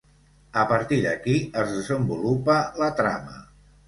[0.59, 3.37] A partir d'aquí es desenvolupa la trama.